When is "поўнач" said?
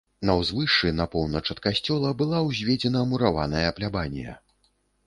1.17-1.43